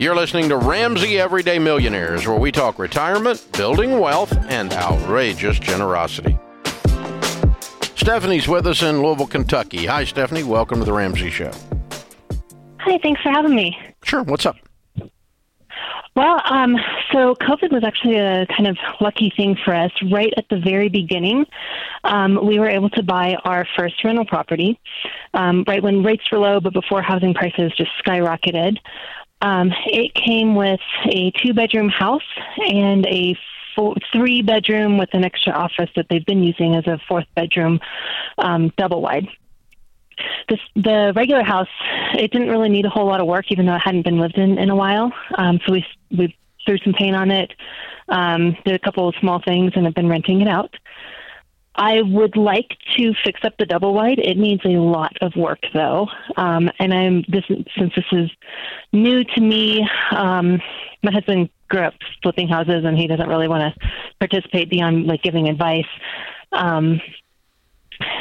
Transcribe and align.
You're 0.00 0.14
listening 0.14 0.48
to 0.50 0.56
Ramsey 0.56 1.18
Everyday 1.18 1.58
Millionaires, 1.58 2.24
where 2.24 2.38
we 2.38 2.52
talk 2.52 2.78
retirement, 2.78 3.44
building 3.54 3.98
wealth, 3.98 4.32
and 4.48 4.72
outrageous 4.72 5.58
generosity. 5.58 6.38
Stephanie's 7.96 8.46
with 8.46 8.68
us 8.68 8.80
in 8.80 9.02
Louisville, 9.02 9.26
Kentucky. 9.26 9.86
Hi, 9.86 10.04
Stephanie. 10.04 10.44
Welcome 10.44 10.78
to 10.78 10.84
the 10.84 10.92
Ramsey 10.92 11.30
Show. 11.30 11.50
Hi, 12.78 13.00
thanks 13.02 13.20
for 13.22 13.30
having 13.30 13.56
me. 13.56 13.76
Sure. 14.04 14.22
What's 14.22 14.46
up? 14.46 14.54
Well, 16.14 16.42
um, 16.44 16.76
so 17.12 17.34
COVID 17.34 17.72
was 17.72 17.82
actually 17.84 18.18
a 18.18 18.46
kind 18.46 18.68
of 18.68 18.76
lucky 19.00 19.32
thing 19.36 19.56
for 19.64 19.74
us. 19.74 19.90
Right 20.12 20.32
at 20.36 20.48
the 20.48 20.60
very 20.60 20.88
beginning, 20.88 21.44
um, 22.04 22.38
we 22.46 22.60
were 22.60 22.68
able 22.68 22.90
to 22.90 23.02
buy 23.02 23.36
our 23.44 23.66
first 23.76 24.02
rental 24.04 24.24
property, 24.24 24.78
um, 25.34 25.64
right 25.66 25.82
when 25.82 26.04
rates 26.04 26.24
were 26.30 26.38
low, 26.38 26.60
but 26.60 26.72
before 26.72 27.02
housing 27.02 27.34
prices 27.34 27.72
just 27.76 27.90
skyrocketed. 28.04 28.78
Um, 29.40 29.72
it 29.86 30.14
came 30.14 30.54
with 30.54 30.80
a 31.06 31.30
two 31.42 31.52
bedroom 31.52 31.88
house 31.88 32.22
and 32.58 33.06
a 33.06 33.36
four, 33.76 33.94
three 34.12 34.42
bedroom 34.42 34.98
with 34.98 35.10
an 35.12 35.24
extra 35.24 35.52
office 35.52 35.90
that 35.94 36.06
they've 36.10 36.26
been 36.26 36.42
using 36.42 36.74
as 36.74 36.86
a 36.86 36.98
fourth 37.08 37.26
bedroom 37.34 37.80
um, 38.38 38.72
double 38.76 39.00
wide. 39.00 39.28
This, 40.48 40.58
the 40.74 41.12
regular 41.14 41.44
house, 41.44 41.68
it 42.14 42.32
didn't 42.32 42.48
really 42.48 42.68
need 42.68 42.84
a 42.84 42.90
whole 42.90 43.06
lot 43.06 43.20
of 43.20 43.28
work, 43.28 43.52
even 43.52 43.66
though 43.66 43.76
it 43.76 43.82
hadn't 43.84 44.02
been 44.02 44.18
lived 44.18 44.36
in 44.36 44.58
in 44.58 44.68
a 44.70 44.74
while. 44.74 45.12
Um, 45.36 45.60
so 45.64 45.72
we 45.72 45.86
we 46.10 46.36
threw 46.66 46.78
some 46.78 46.92
paint 46.92 47.14
on 47.14 47.30
it, 47.30 47.52
um, 48.08 48.56
did 48.64 48.74
a 48.74 48.78
couple 48.78 49.08
of 49.08 49.14
small 49.20 49.40
things, 49.40 49.72
and 49.76 49.84
have 49.84 49.94
been 49.94 50.08
renting 50.08 50.40
it 50.40 50.48
out. 50.48 50.74
I 51.78 52.02
would 52.02 52.36
like 52.36 52.76
to 52.96 53.14
fix 53.24 53.40
up 53.44 53.54
the 53.56 53.64
double 53.64 53.94
wide. 53.94 54.18
It 54.18 54.36
needs 54.36 54.62
a 54.64 54.70
lot 54.70 55.16
of 55.20 55.36
work 55.36 55.60
though, 55.72 56.08
um, 56.36 56.68
and 56.80 56.92
I'm 56.92 57.24
this 57.28 57.44
since 57.46 57.94
this 57.94 58.04
is 58.10 58.30
new 58.92 59.22
to 59.22 59.40
me. 59.40 59.88
Um, 60.10 60.60
my 61.04 61.12
husband 61.12 61.50
grew 61.68 61.82
up 61.82 61.94
flipping 62.20 62.48
houses, 62.48 62.84
and 62.84 62.98
he 62.98 63.06
doesn't 63.06 63.28
really 63.28 63.46
want 63.46 63.72
to 63.72 63.90
participate 64.18 64.68
beyond 64.68 65.06
like 65.06 65.22
giving 65.22 65.48
advice. 65.48 65.86
Um, 66.50 67.00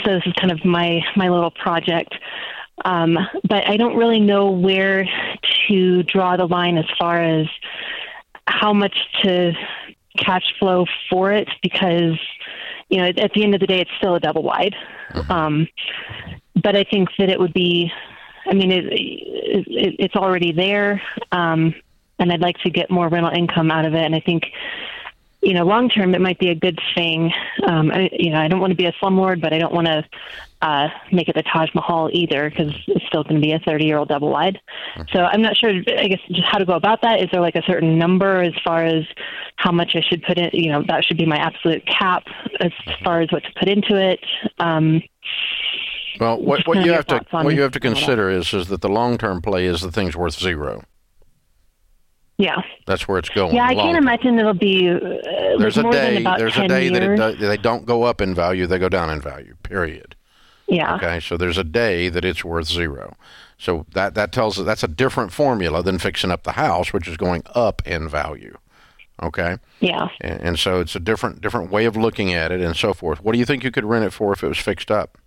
so 0.06 0.14
this 0.14 0.24
is 0.28 0.34
kind 0.34 0.52
of 0.52 0.64
my 0.64 1.02
my 1.16 1.30
little 1.30 1.52
project. 1.52 2.14
Um, 2.86 3.18
but 3.50 3.68
I 3.68 3.76
don't 3.76 3.98
really 3.98 4.20
know 4.20 4.52
where 4.52 5.10
to 5.68 6.04
draw 6.04 6.38
the 6.38 6.46
line 6.46 6.78
as 6.78 6.86
far 7.00 7.20
as 7.20 7.48
how 8.46 8.72
much 8.72 8.96
to 9.24 9.54
cash 10.16 10.54
flow 10.60 10.86
for 11.10 11.32
it 11.32 11.50
because 11.64 12.20
you 12.90 12.98
know 12.98 13.08
at 13.08 13.32
the 13.34 13.44
end 13.44 13.54
of 13.54 13.60
the 13.60 13.68
day 13.68 13.82
it's 13.82 13.92
still 13.98 14.16
a 14.16 14.20
double 14.20 14.44
wide. 14.44 14.76
Um, 15.30 15.68
but 16.62 16.76
I 16.76 16.84
think 16.84 17.10
that 17.18 17.30
it 17.30 17.40
would 17.40 17.54
be. 17.54 17.92
I 18.46 18.54
mean, 18.54 18.72
it, 18.72 18.86
it, 18.86 19.96
it's 20.00 20.16
already 20.16 20.54
there, 20.54 21.02
um, 21.34 21.76
and 22.18 22.32
I'd 22.32 22.40
like 22.40 22.58
to 22.60 22.70
get 22.70 22.90
more 22.90 23.10
rental 23.10 23.32
income 23.32 23.72
out 23.72 23.86
of 23.86 23.94
it. 23.94 24.04
And 24.04 24.16
I 24.16 24.22
think 24.22 24.46
you 25.42 25.54
know, 25.54 25.64
long 25.64 25.90
term, 25.90 26.16
it 26.16 26.22
might 26.22 26.40
be 26.40 26.50
a 26.50 26.56
good 26.56 26.80
thing. 26.96 27.32
Um, 27.66 27.92
I, 27.92 28.10
you 28.12 28.32
know, 28.32 28.40
I 28.40 28.48
don't 28.48 28.60
want 28.60 28.72
to 28.72 28.76
be 28.76 28.86
a 28.86 28.92
slumlord, 28.94 29.40
but 29.42 29.54
I 29.54 29.60
don't 29.60 29.74
want 29.74 29.88
to 29.88 30.04
uh, 30.62 30.90
make 31.12 31.30
it 31.30 31.36
the 31.36 31.44
Taj 31.44 31.70
Mahal 31.76 32.10
either 32.12 32.50
because 32.50 32.74
it's 32.88 33.06
still 33.06 33.24
going 33.24 33.36
to 33.36 33.42
be 33.42 33.54
a 33.54 33.60
30 33.60 33.86
year 33.86 33.98
old 33.98 34.10
double 34.10 34.30
wide. 34.30 34.60
So 35.12 35.20
I'm 35.20 35.42
not 35.42 35.56
sure, 35.56 35.70
I 35.70 36.08
guess, 36.08 36.20
just 36.32 36.48
how 36.48 36.58
to 36.58 36.66
go 36.66 36.74
about 36.74 37.02
that. 37.04 37.22
Is 37.22 37.30
there 37.32 37.42
like 37.42 37.56
a 37.56 37.62
certain 37.64 38.00
number 38.00 38.42
as 38.42 38.54
far 38.64 38.84
as 38.84 39.06
how 39.68 39.74
much 39.74 39.92
I 39.96 40.02
should 40.02 40.24
put 40.24 40.38
in? 40.38 40.50
You 40.54 40.72
know, 40.72 40.84
that 40.88 41.04
should 41.04 41.18
be 41.18 41.26
my 41.26 41.36
absolute 41.36 41.84
cap 41.86 42.24
as 42.62 42.72
far 43.04 43.20
as 43.20 43.30
what 43.34 43.44
to 43.44 43.50
put 43.60 43.68
into 43.68 43.96
it. 43.98 44.20
Um, 44.60 45.02
Well, 46.22 46.42
what, 46.42 46.66
what 46.66 46.86
you 46.86 46.94
have 46.94 47.06
to 47.08 47.20
what 47.32 47.54
you 47.54 47.62
have 47.62 47.74
to 47.74 47.80
consider 47.82 48.30
is 48.30 48.54
is 48.54 48.70
that 48.70 48.80
the 48.82 48.88
long 48.90 49.18
term 49.18 49.42
play 49.42 49.66
is 49.66 49.82
the 49.82 49.92
thing's 49.92 50.16
worth 50.16 50.36
zero. 50.40 50.84
yeah. 52.38 52.62
That's 52.86 53.08
where 53.10 53.18
it's 53.20 53.30
going. 53.30 53.54
Yeah, 53.56 53.66
I 53.66 53.76
can't 53.76 53.98
imagine 53.98 54.40
it'll 54.40 54.54
be 54.54 54.90
uh, 54.90 55.00
There's 55.60 55.76
like 55.76 55.88
a 55.88 55.92
day. 55.92 56.24
There's 56.38 56.58
a 56.58 56.68
day 56.68 56.88
that 56.90 57.04
it 57.04 57.20
years. 57.20 57.40
they 57.40 57.58
don't 57.58 57.86
go 57.86 58.04
up 58.04 58.22
in 58.22 58.34
value; 58.34 58.68
they 58.68 58.80
go 58.80 58.90
down 58.90 59.10
in 59.10 59.20
value. 59.20 59.56
Period. 59.64 60.16
Yeah. 60.70 60.96
Okay, 60.96 61.20
so 61.20 61.36
there's 61.36 61.58
a 61.58 61.64
day 61.64 62.08
that 62.10 62.24
it's 62.24 62.44
worth 62.46 62.68
zero. 62.68 63.16
So 63.58 63.86
that 63.94 64.14
that 64.16 64.32
tells 64.32 64.58
us 64.60 64.66
that's 64.66 64.84
a 64.84 64.88
different 64.88 65.34
formula 65.34 65.84
than 65.84 65.98
fixing 66.00 66.32
up 66.32 66.44
the 66.44 66.54
house, 66.54 66.94
which 66.94 67.08
is 67.08 67.18
going 67.18 67.44
up 67.54 67.82
in 67.86 68.08
value. 68.08 68.56
Okay, 69.24 69.58
Yeah. 69.80 70.08
and, 70.22 70.42
and 70.42 70.60
so 70.60 70.80
it's 70.80 70.96
a 70.96 71.00
different 71.00 71.42
different 71.42 71.72
way 71.72 71.86
of 71.86 71.98
looking 71.98 72.34
at 72.34 72.52
it, 72.52 72.62
and 72.62 72.76
so 72.76 72.94
forth. 72.94 73.24
What 73.24 73.34
do 73.34 73.40
you 73.40 73.46
think 73.46 73.64
you 73.64 73.72
could 73.72 73.86
rent 73.86 74.06
it 74.06 74.12
for 74.12 74.32
if 74.34 74.44
it 74.44 74.48
was 74.48 74.60
fixed 74.60 74.92
up? 74.92 75.18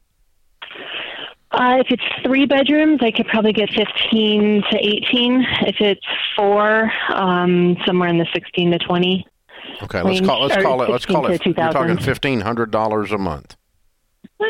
Uh, 1.53 1.79
if 1.81 1.89
it's 1.91 2.03
three 2.25 2.47
bedrooms, 2.47 3.01
I 3.03 3.11
could 3.11 3.27
probably 3.27 3.53
get 3.53 3.71
15 3.71 4.63
to 4.71 4.79
18. 4.79 5.45
If 5.67 5.77
it's 5.81 6.07
four, 6.37 6.93
um, 7.13 7.77
somewhere 7.85 8.09
in 8.09 8.19
the 8.19 8.27
16 8.33 8.71
to 8.71 8.79
20. 8.79 9.27
Okay, 9.83 10.03
let's 10.03 10.21
Range, 10.21 10.27
call 10.27 10.43
let's 10.47 10.63
call 10.63 10.83
it 10.83 10.91
let's 10.91 11.07
call 11.07 11.27
it. 11.27 11.45
You're 11.45 11.55
talking 11.55 11.99
fifteen 11.99 12.41
hundred 12.43 12.71
dollars 12.71 13.13
a 13.13 13.19
month. 13.19 13.57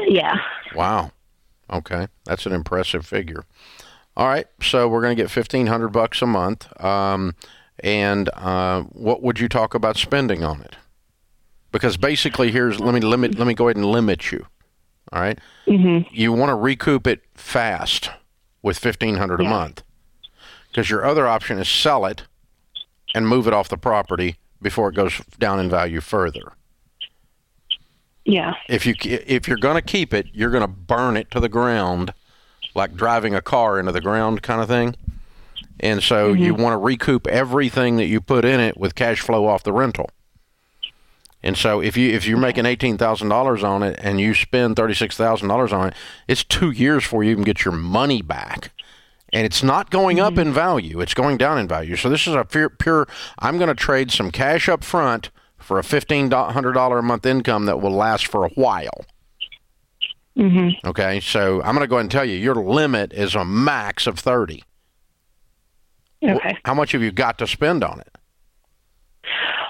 Yeah. 0.09 0.34
Wow. 0.75 1.12
Okay, 1.73 2.09
that's 2.25 2.47
an 2.47 2.53
impressive 2.53 3.06
figure. 3.06 3.45
All 4.17 4.27
right, 4.27 4.47
so 4.61 4.89
we're 4.89 5.00
going 5.03 5.17
to 5.17 5.23
get 5.23 5.31
fifteen 5.31 5.69
hundred 5.69 5.89
bucks 5.89 6.21
a 6.21 6.27
month. 6.27 6.69
Um, 6.83 7.34
and 7.83 8.29
uh, 8.35 8.83
what 8.83 9.23
would 9.23 9.41
you 9.41 9.49
talk 9.49 9.75
about 9.75 9.97
spending 9.97 10.43
on 10.45 10.61
it? 10.63 10.77
Because 11.73 11.97
basically, 11.97 12.51
here's 12.51 12.81
let 12.81 12.95
me 12.95 13.01
limit. 13.01 13.39
Let 13.39 13.47
me 13.47 13.55
go 13.55 13.69
ahead 13.69 13.77
and 13.77 13.87
limit 13.87 14.33
you. 14.33 14.47
All 15.13 15.21
right? 15.21 15.39
Mm-hmm. 15.67 16.09
You 16.15 16.33
want 16.33 16.51
to 16.51 16.55
recoup 16.55 17.07
it 17.07 17.23
fast 17.35 18.11
with 18.63 18.79
fifteen 18.79 19.17
hundred 19.17 19.41
a 19.41 19.45
Yeah. 19.45 19.51
month, 19.51 19.83
because 20.71 20.91
your 20.91 21.05
other 21.05 21.27
option 21.27 21.59
is 21.59 21.69
sell 21.69 22.05
it 22.07 22.25
and 23.15 23.27
move 23.29 23.47
it 23.47 23.53
off 23.53 23.69
the 23.69 23.77
property 23.79 24.37
before 24.62 24.89
it 24.89 24.95
goes 24.95 25.21
down 25.39 25.59
in 25.59 25.71
value 25.71 26.01
further 26.01 26.53
Yeah. 28.25 28.55
if 28.69 28.85
you 28.87 28.95
if 29.01 29.49
you're 29.49 29.57
going 29.57 29.77
to 29.77 29.83
keep 29.83 30.12
it, 30.12 30.27
you're 30.33 30.51
going 30.51 30.61
to 30.62 30.69
burn 30.69 31.17
it 31.17 31.31
to 31.33 31.41
the 31.41 31.49
ground, 31.49 32.12
like 32.75 32.95
driving 32.95 33.35
a 33.35 33.41
car 33.43 33.79
into 33.81 33.93
the 33.93 34.01
ground, 34.01 34.43
kind 34.43 34.61
of 34.61 34.69
thing. 34.69 34.95
And 35.81 36.03
so 36.03 36.35
you 36.35 36.55
want 36.55 36.75
to 36.75 36.77
recoup 36.77 37.27
everything 37.27 37.97
that 37.97 38.07
you 38.07 38.21
put 38.21 38.45
in 38.45 38.61
it 38.61 38.77
with 38.77 38.95
cash 38.95 39.21
flow 39.21 39.47
off 39.47 39.63
the 39.63 39.73
rental. 39.73 40.11
And 41.43 41.57
so 41.57 41.81
if 41.81 41.97
you 41.97 42.11
if 42.11 42.27
you're 42.27 42.39
making 42.39 42.67
eighteen 42.67 42.99
thousand 42.99 43.31
dollars 43.31 43.65
on 43.65 43.83
it 43.83 43.99
and 44.03 44.21
you 44.21 44.35
spend 44.35 44.77
thirty 44.77 44.93
six 44.93 45.17
thousand 45.17 45.49
dollars 45.49 45.73
on 45.73 45.89
it, 45.89 45.95
it's 46.29 46.45
two 46.45 46.71
years 46.71 47.03
before 47.03 47.25
you 47.25 47.31
even 47.31 47.45
get 47.45 47.65
your 47.65 47.73
money 47.73 48.21
back. 48.21 48.73
And 49.33 49.47
it's 49.47 49.63
not 49.63 49.91
going 49.91 50.21
up 50.21 50.37
in 50.37 50.53
value; 50.53 51.01
it's 51.01 51.15
going 51.15 51.39
down 51.39 51.59
in 51.59 51.67
value. 51.67 51.97
So 51.97 52.11
this 52.11 52.27
is 52.27 52.35
a 52.35 52.45
pure. 52.45 52.69
pure 52.69 53.09
I'm 53.39 53.57
going 53.57 53.69
to 53.69 53.75
trade 53.75 54.11
some 54.11 54.31
cash 54.31 54.69
up 54.69 54.85
front 54.85 55.31
for 55.57 55.79
a 55.79 55.85
fifteen 55.85 56.31
hundred 56.31 56.73
dollar 56.75 56.99
a 56.99 57.03
month 57.03 57.25
income 57.25 57.65
that 57.65 57.81
will 57.81 57.93
last 57.93 58.27
for 58.27 58.45
a 58.45 58.51
while. 58.51 59.07
Mm-hmm. 60.37 60.87
Okay, 60.89 61.21
so 61.21 61.62
I'm 61.62 61.75
going 61.75 61.81
to 61.81 61.87
go 61.87 61.97
ahead 61.97 62.05
and 62.05 62.11
tell 62.11 62.25
you 62.25 62.37
your 62.37 62.57
limit 62.57 63.15
is 63.15 63.35
a 63.35 63.47
max 63.47 64.07
of 64.07 64.19
thirty. 64.19 64.62
Okay. 66.22 66.56
How 66.64 66.75
much 66.75 66.92
have 66.92 67.03
you 67.03 67.12
got 67.12 67.38
to 67.38 67.47
spend 67.47 67.82
on 67.82 68.00
it? 68.00 68.08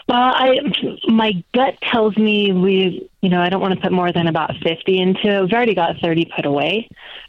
Well, 0.09 0.19
I 0.35 0.59
my 1.07 1.33
gut 1.55 1.75
tells 1.83 2.17
me 2.17 2.51
we, 2.53 3.09
you 3.23 3.29
know, 3.29 3.41
I 3.41 3.49
don't 3.49 3.61
want 3.61 3.75
to 3.75 3.81
put 3.81 3.93
more 3.93 4.11
than 4.13 4.27
about 4.27 4.51
50 4.63 4.99
into 4.99 5.29
it. 5.29 5.41
We've 5.43 5.53
already 5.53 5.75
got 5.75 5.97
30 6.03 6.31
put 6.35 6.47
away 6.47 6.89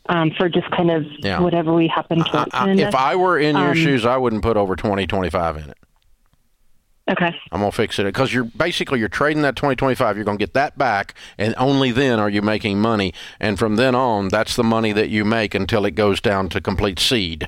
um, 0.09 0.31
for 0.35 0.49
just 0.49 0.69
kind 0.71 0.89
of 0.89 1.05
Yeah. 1.19 1.39
whatever 1.41 1.73
we 1.73 1.87
happen 1.87 2.23
to. 2.23 2.47
I- 2.51 2.65
I- 2.65 2.69
if 2.71 2.95
I 2.95 3.15
were 3.15 3.37
in 3.37 3.55
your 3.55 3.69
Um, 3.71 3.75
shoes, 3.75 4.03
I 4.05 4.17
wouldn't 4.17 4.41
put 4.41 4.57
over 4.57 4.75
20, 4.75 5.05
25 5.05 5.57
in 5.57 5.69
it. 5.69 5.77
okay. 7.11 7.35
I'm 7.51 7.59
gonna 7.59 7.71
fix 7.71 7.99
it 7.99 8.05
because 8.05 8.33
you're 8.33 8.45
basically 8.45 8.97
you're 8.99 9.09
trading 9.09 9.43
that 9.43 9.55
2025. 9.55 10.15
You're 10.15 10.25
gonna 10.25 10.37
get 10.39 10.55
that 10.55 10.75
back, 10.75 11.13
and 11.37 11.53
only 11.59 11.91
then 11.91 12.19
are 12.19 12.29
you 12.31 12.41
making 12.41 12.81
money. 12.81 13.13
And 13.39 13.59
from 13.59 13.75
then 13.75 13.93
on, 13.93 14.29
that's 14.29 14.55
the 14.55 14.63
money 14.63 14.91
that 14.93 15.09
you 15.09 15.23
make 15.23 15.53
until 15.53 15.85
it 15.85 15.91
goes 15.91 16.19
down 16.19 16.49
to 16.49 16.59
complete 16.61 16.99
seed, 16.99 17.47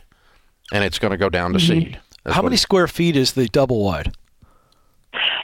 and 0.71 0.83
it's 0.83 0.99
gonna 0.99 1.17
go 1.17 1.29
down 1.29 1.53
to 1.53 1.59
seed. 1.59 1.99
That's 2.23 2.35
How 2.35 2.41
what- 2.41 2.49
many 2.49 2.57
square 2.57 2.87
feet 2.87 3.15
is 3.15 3.33
the 3.33 3.47
double 3.47 3.83
wide? 3.83 4.13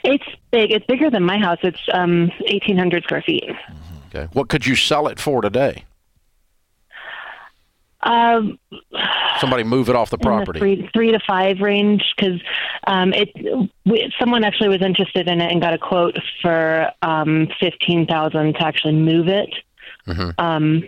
It's 0.02 0.24
big. 0.50 0.72
It's 0.72 0.86
bigger 0.86 1.10
than 1.10 1.24
my 1.24 1.38
house. 1.38 1.58
It's 1.62 1.78
um, 1.92 2.28
1,800 2.40 3.04
square 3.04 3.22
feet. 3.22 3.44
Okay. 4.08 4.28
What 4.32 4.48
could 4.48 4.66
you 4.66 4.74
sell 4.74 5.06
it 5.08 5.20
for 5.20 5.42
today? 5.42 5.84
Um, 8.02 8.58
Somebody 9.40 9.62
move 9.62 9.90
it 9.90 9.96
off 9.96 10.08
the 10.10 10.16
in 10.16 10.20
the 10.20 10.26
property. 10.26 10.58
three, 10.58 10.90
three 10.94 11.12
to 11.12 11.20
five 11.26 11.60
range 11.60 12.02
because 12.16 12.40
um, 12.86 13.12
it. 13.12 13.28
We, 13.84 14.10
someone 14.18 14.42
actually 14.42 14.70
was 14.70 14.80
interested 14.80 15.28
in 15.28 15.40
it 15.42 15.52
and 15.52 15.60
got 15.60 15.74
a 15.74 15.78
quote 15.78 16.16
for 16.40 16.90
um, 17.02 17.48
fifteen 17.60 18.06
thousand 18.06 18.54
to 18.54 18.66
actually 18.66 18.94
move 18.94 19.28
it. 19.28 19.50
Mhm. 20.08 20.34
Um, 20.38 20.82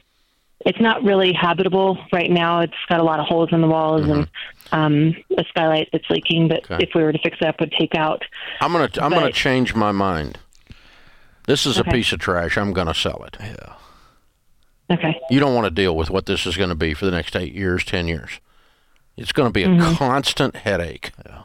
it's 0.65 0.81
not 0.81 1.03
really 1.03 1.33
habitable 1.33 1.99
right 2.13 2.31
now. 2.31 2.61
It's 2.61 2.73
got 2.89 3.01
a 3.01 3.03
lot 3.05 3.21
of 3.21 3.27
holes 3.27 3.49
in 3.53 3.61
the 3.61 3.67
walls 3.69 4.09
and 4.09 4.29
um, 4.73 5.15
a 5.37 5.45
skylight 5.49 5.89
that's 5.93 6.09
leaking. 6.11 6.49
But 6.49 6.63
Mm-hmm. 6.65 6.75
Okay. 6.75 6.85
if 6.85 6.91
we 6.95 7.03
were 7.03 7.13
to 7.13 7.19
fix 7.23 7.37
it 7.41 7.47
up, 7.47 7.61
would 7.61 7.73
take 7.79 7.95
out. 7.95 8.23
I'm 8.61 8.73
gonna 8.73 8.89
I'm 9.01 9.11
gonna 9.13 9.33
change 9.33 9.75
my 9.75 9.93
mind. 9.93 10.39
This 11.47 11.67
is 11.67 11.77
a 11.79 11.85
piece 11.85 12.13
of 12.13 12.21
trash. 12.21 12.57
I'm 12.57 12.73
gonna 12.73 12.95
sell 12.95 13.25
it. 13.25 13.37
Yeah. 13.41 13.75
Okay. 14.91 15.19
You 15.31 15.41
don't 15.41 15.55
want 15.55 15.65
to 15.65 15.71
deal 15.71 15.97
with 15.97 16.11
what 16.11 16.27
this 16.27 16.45
is 16.47 16.57
going 16.57 16.69
to 16.69 16.75
be 16.75 16.93
for 16.93 17.07
the 17.07 17.11
next 17.13 17.35
eight 17.35 17.55
years, 17.55 17.83
ten 17.85 18.09
years. 18.09 18.41
It's 19.17 19.33
going 19.33 19.49
to 19.49 19.53
be 19.53 19.63
a 19.63 19.69
Mm-hmm. 19.69 19.95
constant 19.95 20.57
headache. 20.57 21.13
Yeah. 21.25 21.43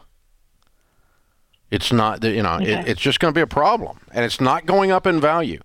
It's 1.72 1.92
not, 1.94 2.24
you 2.24 2.44
know, 2.44 2.58
it, 2.60 2.88
it's 2.88 3.02
just 3.02 3.20
going 3.20 3.34
to 3.34 3.38
be 3.38 3.42
a 3.42 3.48
problem, 3.48 4.00
and 4.12 4.24
it's 4.26 4.40
not 4.42 4.66
going 4.66 4.92
up 4.92 5.06
in 5.08 5.20
value. 5.22 5.60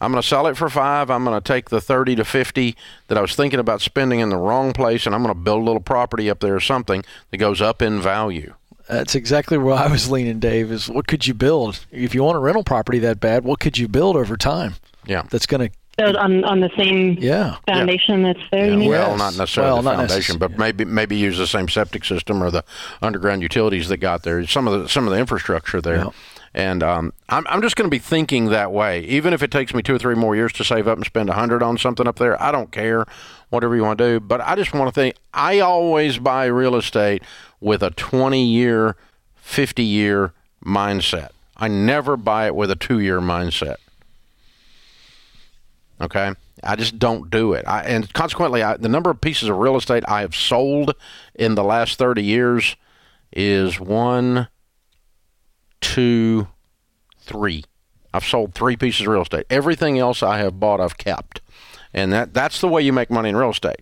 I'm 0.00 0.12
going 0.12 0.22
to 0.22 0.26
sell 0.28 0.46
it 0.46 0.56
for 0.56 0.68
five. 0.68 1.10
I'm 1.10 1.24
going 1.24 1.40
to 1.40 1.44
take 1.46 1.70
the 1.70 1.80
thirty 1.80 2.14
to 2.16 2.24
fifty 2.24 2.76
that 3.08 3.18
I 3.18 3.20
was 3.20 3.34
thinking 3.34 3.58
about 3.60 3.80
spending 3.80 4.20
in 4.20 4.28
the 4.28 4.36
wrong 4.36 4.72
place, 4.72 5.06
and 5.06 5.14
I'm 5.14 5.22
going 5.22 5.34
to 5.34 5.40
build 5.40 5.62
a 5.62 5.64
little 5.64 5.82
property 5.82 6.30
up 6.30 6.40
there 6.40 6.54
or 6.54 6.60
something 6.60 7.04
that 7.30 7.36
goes 7.38 7.60
up 7.60 7.82
in 7.82 8.00
value. 8.00 8.54
That's 8.88 9.14
exactly 9.14 9.58
where 9.58 9.74
I 9.74 9.88
was 9.88 10.10
leaning, 10.10 10.38
Dave. 10.38 10.70
Is 10.72 10.88
what 10.88 11.06
could 11.06 11.26
you 11.26 11.34
build 11.34 11.84
if 11.90 12.14
you 12.14 12.22
want 12.22 12.36
a 12.36 12.40
rental 12.40 12.64
property 12.64 12.98
that 13.00 13.20
bad? 13.20 13.44
What 13.44 13.60
could 13.60 13.76
you 13.76 13.86
build 13.88 14.16
over 14.16 14.36
time 14.36 14.74
Yeah. 15.04 15.24
that's 15.30 15.46
going 15.46 15.68
to? 15.68 15.74
So 16.00 16.16
on 16.16 16.44
on 16.44 16.60
the 16.60 16.70
same 16.76 17.18
Yeah. 17.20 17.56
foundation 17.66 18.22
that's 18.22 18.38
there. 18.52 18.66
Yeah, 18.70 18.76
you 18.76 18.88
well, 18.88 19.10
Yes. 19.10 19.18
not 19.18 19.36
necessarily 19.36 19.72
Well, 19.72 19.82
the 19.82 19.90
not 19.90 19.96
foundation, 20.08 20.36
necess- 20.36 20.38
but 20.38 20.50
yeah. 20.52 20.56
maybe 20.58 20.84
maybe 20.84 21.16
use 21.16 21.38
the 21.38 21.46
same 21.48 21.68
septic 21.68 22.04
system 22.04 22.40
or 22.42 22.52
the 22.52 22.62
underground 23.02 23.42
utilities 23.42 23.88
that 23.88 23.96
got 23.96 24.22
there. 24.22 24.46
Some 24.46 24.68
of 24.68 24.80
the 24.80 24.88
some 24.88 25.08
of 25.08 25.12
the 25.12 25.18
infrastructure 25.18 25.80
there, 25.80 25.96
Yeah. 25.96 26.10
And 26.58 26.82
um, 26.82 27.12
I'm 27.28 27.46
I'm 27.48 27.62
just 27.62 27.76
going 27.76 27.88
to 27.88 27.94
be 27.94 28.00
thinking 28.00 28.46
that 28.46 28.72
way. 28.72 29.00
Even 29.04 29.32
if 29.32 29.44
it 29.44 29.50
takes 29.52 29.72
me 29.72 29.80
two 29.80 29.94
or 29.94 29.98
three 29.98 30.16
more 30.16 30.34
years 30.34 30.52
to 30.54 30.64
save 30.64 30.88
up 30.88 30.98
and 30.98 31.06
spend 31.06 31.30
a 31.30 31.34
hundred 31.34 31.62
on 31.62 31.78
something 31.78 32.06
up 32.06 32.16
there, 32.18 32.40
I 32.42 32.50
don't 32.50 32.72
care. 32.72 33.06
Whatever 33.50 33.76
you 33.76 33.82
want 33.82 33.98
to 33.98 34.04
do, 34.04 34.20
but 34.20 34.40
I 34.40 34.56
just 34.56 34.74
want 34.74 34.88
to 34.88 34.92
think. 34.92 35.14
I 35.32 35.60
always 35.60 36.18
buy 36.18 36.46
real 36.46 36.74
estate 36.74 37.22
with 37.60 37.82
a 37.82 37.90
20 37.90 38.44
year, 38.44 38.96
50 39.36 39.82
year 39.84 40.34
mindset. 40.62 41.30
I 41.56 41.68
never 41.68 42.16
buy 42.16 42.46
it 42.46 42.54
with 42.54 42.70
a 42.70 42.76
two 42.76 42.98
year 42.98 43.20
mindset. 43.20 43.76
Okay. 46.00 46.32
I 46.64 46.74
just 46.74 46.98
don't 46.98 47.30
do 47.30 47.52
it. 47.52 47.66
I, 47.68 47.84
and 47.84 48.12
consequently, 48.12 48.64
I, 48.64 48.76
the 48.76 48.88
number 48.88 49.10
of 49.10 49.20
pieces 49.20 49.48
of 49.48 49.56
real 49.56 49.76
estate 49.76 50.02
I 50.08 50.22
have 50.22 50.34
sold 50.34 50.94
in 51.36 51.54
the 51.54 51.62
last 51.62 51.98
30 51.98 52.22
years 52.22 52.74
is 53.32 53.78
one, 53.78 54.48
two, 55.80 56.48
three. 57.20 57.64
I've 58.12 58.24
sold 58.24 58.54
three 58.54 58.76
pieces 58.76 59.02
of 59.02 59.08
real 59.08 59.22
estate. 59.22 59.46
Everything 59.50 59.98
else 59.98 60.22
I 60.22 60.38
have 60.38 60.58
bought, 60.58 60.80
I've 60.80 60.98
kept. 60.98 61.40
And 61.92 62.12
that, 62.12 62.34
that's 62.34 62.60
the 62.60 62.68
way 62.68 62.82
you 62.82 62.92
make 62.92 63.10
money 63.10 63.28
in 63.28 63.36
real 63.36 63.50
estate. 63.50 63.80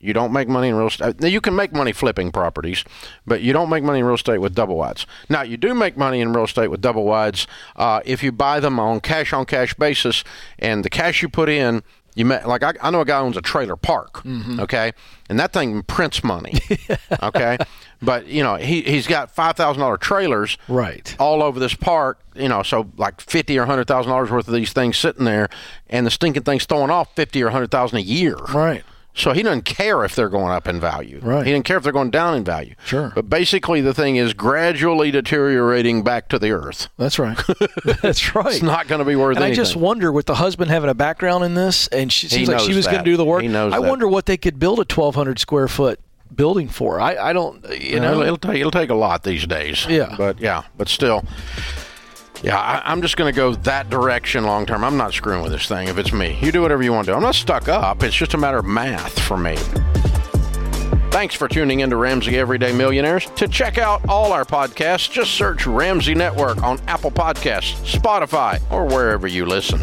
You 0.00 0.12
don't 0.12 0.32
make 0.32 0.48
money 0.48 0.68
in 0.68 0.76
real 0.76 0.86
estate. 0.86 1.20
Now, 1.20 1.26
you 1.26 1.40
can 1.40 1.56
make 1.56 1.72
money 1.72 1.90
flipping 1.90 2.30
properties, 2.30 2.84
but 3.26 3.42
you 3.42 3.52
don't 3.52 3.68
make 3.68 3.82
money 3.82 3.98
in 3.98 4.04
real 4.04 4.14
estate 4.14 4.38
with 4.38 4.54
double 4.54 4.76
wides. 4.76 5.06
Now, 5.28 5.42
you 5.42 5.56
do 5.56 5.74
make 5.74 5.96
money 5.96 6.20
in 6.20 6.32
real 6.32 6.44
estate 6.44 6.70
with 6.70 6.80
double 6.80 7.04
wides 7.04 7.48
uh, 7.74 8.00
if 8.04 8.22
you 8.22 8.30
buy 8.30 8.60
them 8.60 8.78
on 8.78 9.00
cash 9.00 9.32
on 9.32 9.44
cash 9.44 9.74
basis, 9.74 10.22
and 10.58 10.84
the 10.84 10.90
cash 10.90 11.20
you 11.20 11.28
put 11.28 11.48
in, 11.48 11.82
you 12.18 12.24
may, 12.24 12.44
like 12.44 12.64
I, 12.64 12.74
I 12.82 12.90
know 12.90 13.00
a 13.00 13.04
guy 13.04 13.20
owns 13.20 13.36
a 13.36 13.40
trailer 13.40 13.76
park, 13.76 14.24
mm-hmm. 14.24 14.58
okay, 14.58 14.92
and 15.28 15.38
that 15.38 15.52
thing 15.52 15.84
prints 15.84 16.24
money, 16.24 16.54
okay, 17.22 17.58
but 18.02 18.26
you 18.26 18.42
know 18.42 18.56
he 18.56 18.82
he's 18.82 19.06
got 19.06 19.30
five 19.30 19.54
thousand 19.54 19.80
dollar 19.80 19.96
trailers, 19.96 20.58
Right. 20.66 21.14
all 21.20 21.44
over 21.44 21.60
this 21.60 21.74
park, 21.74 22.18
you 22.34 22.48
know, 22.48 22.64
so 22.64 22.90
like 22.96 23.20
fifty 23.20 23.56
or 23.56 23.66
hundred 23.66 23.86
thousand 23.86 24.10
dollars 24.10 24.32
worth 24.32 24.48
of 24.48 24.54
these 24.54 24.72
things 24.72 24.98
sitting 24.98 25.24
there, 25.26 25.48
and 25.88 26.04
the 26.04 26.10
stinking 26.10 26.42
thing's 26.42 26.66
throwing 26.66 26.90
off 26.90 27.14
fifty 27.14 27.40
or 27.40 27.50
hundred 27.50 27.70
thousand 27.70 27.98
a 27.98 28.02
year. 28.02 28.34
Right. 28.52 28.82
So 29.18 29.32
he 29.32 29.42
doesn't 29.42 29.64
care 29.64 30.04
if 30.04 30.14
they're 30.14 30.28
going 30.28 30.52
up 30.52 30.68
in 30.68 30.80
value. 30.80 31.18
Right. 31.20 31.44
He 31.44 31.50
doesn't 31.52 31.64
care 31.64 31.76
if 31.76 31.82
they're 31.82 31.92
going 31.92 32.10
down 32.10 32.36
in 32.36 32.44
value. 32.44 32.74
Sure. 32.84 33.12
But 33.14 33.28
basically, 33.28 33.80
the 33.80 33.92
thing 33.92 34.16
is 34.16 34.32
gradually 34.32 35.10
deteriorating 35.10 36.04
back 36.04 36.28
to 36.28 36.38
the 36.38 36.52
earth. 36.52 36.88
That's 36.96 37.18
right. 37.18 37.36
That's 38.02 38.34
right. 38.34 38.46
It's 38.54 38.62
not 38.62 38.86
going 38.86 39.00
to 39.00 39.04
be 39.04 39.16
worth 39.16 39.36
and 39.36 39.44
I 39.44 39.52
just 39.52 39.74
wonder, 39.76 40.12
with 40.12 40.26
the 40.26 40.36
husband 40.36 40.70
having 40.70 40.88
a 40.88 40.94
background 40.94 41.44
in 41.44 41.54
this, 41.54 41.88
and 41.88 42.12
she 42.12 42.28
seems 42.28 42.48
like 42.48 42.60
she 42.60 42.74
was 42.74 42.86
going 42.86 42.98
to 42.98 43.04
do 43.04 43.16
the 43.16 43.24
work. 43.24 43.42
He 43.42 43.48
knows 43.48 43.72
I 43.72 43.80
that. 43.80 43.88
wonder 43.88 44.06
what 44.06 44.26
they 44.26 44.36
could 44.36 44.58
build 44.58 44.78
a 44.78 44.86
1,200 44.86 45.38
square 45.38 45.66
foot 45.66 45.98
building 46.34 46.68
for. 46.68 47.00
I, 47.00 47.16
I 47.16 47.32
don't, 47.32 47.64
you 47.70 47.94
you 47.94 48.00
know, 48.00 48.14
know. 48.14 48.22
it'll, 48.22 48.36
take 48.36 48.56
it'll 48.56 48.70
take 48.70 48.90
a 48.90 48.94
lot 48.94 49.24
these 49.24 49.46
days. 49.46 49.86
Yeah. 49.88 50.14
But 50.16 50.40
yeah, 50.40 50.62
but 50.76 50.88
still. 50.88 51.24
Yeah, 52.42 52.56
I, 52.56 52.82
I'm 52.84 53.02
just 53.02 53.16
going 53.16 53.32
to 53.32 53.36
go 53.36 53.54
that 53.54 53.90
direction 53.90 54.44
long 54.44 54.66
term. 54.66 54.84
I'm 54.84 54.96
not 54.96 55.12
screwing 55.12 55.42
with 55.42 55.52
this 55.52 55.66
thing 55.66 55.88
if 55.88 55.98
it's 55.98 56.12
me. 56.12 56.38
You 56.40 56.52
do 56.52 56.62
whatever 56.62 56.82
you 56.82 56.92
want 56.92 57.06
to 57.06 57.12
do. 57.12 57.16
I'm 57.16 57.22
not 57.22 57.34
stuck 57.34 57.68
up. 57.68 58.02
It's 58.02 58.14
just 58.14 58.34
a 58.34 58.38
matter 58.38 58.58
of 58.58 58.64
math 58.64 59.18
for 59.20 59.36
me. 59.36 59.56
Thanks 61.10 61.34
for 61.34 61.48
tuning 61.48 61.80
in 61.80 61.90
to 61.90 61.96
Ramsey 61.96 62.38
Everyday 62.38 62.72
Millionaires. 62.72 63.26
To 63.36 63.48
check 63.48 63.78
out 63.78 64.06
all 64.08 64.32
our 64.32 64.44
podcasts, 64.44 65.10
just 65.10 65.32
search 65.32 65.66
Ramsey 65.66 66.14
Network 66.14 66.62
on 66.62 66.78
Apple 66.86 67.10
Podcasts, 67.10 67.74
Spotify, 67.98 68.60
or 68.70 68.84
wherever 68.84 69.26
you 69.26 69.44
listen. 69.44 69.80